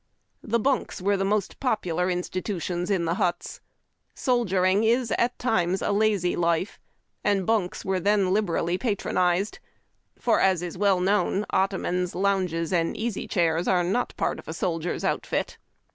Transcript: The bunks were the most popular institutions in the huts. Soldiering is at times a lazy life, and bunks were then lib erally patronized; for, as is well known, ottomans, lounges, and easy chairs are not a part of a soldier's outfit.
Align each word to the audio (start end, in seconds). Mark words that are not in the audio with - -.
The 0.41 0.57
bunks 0.57 0.99
were 0.99 1.15
the 1.15 1.23
most 1.23 1.59
popular 1.59 2.09
institutions 2.09 2.89
in 2.89 3.05
the 3.05 3.13
huts. 3.21 3.61
Soldiering 4.15 4.83
is 4.83 5.11
at 5.11 5.37
times 5.37 5.79
a 5.83 5.91
lazy 5.91 6.35
life, 6.35 6.79
and 7.23 7.45
bunks 7.45 7.85
were 7.85 7.99
then 7.99 8.33
lib 8.33 8.47
erally 8.47 8.79
patronized; 8.79 9.59
for, 10.17 10.39
as 10.39 10.63
is 10.63 10.75
well 10.75 10.99
known, 10.99 11.45
ottomans, 11.51 12.15
lounges, 12.15 12.73
and 12.73 12.97
easy 12.97 13.27
chairs 13.27 13.67
are 13.67 13.83
not 13.83 14.13
a 14.13 14.15
part 14.15 14.39
of 14.39 14.47
a 14.47 14.53
soldier's 14.53 15.03
outfit. 15.03 15.59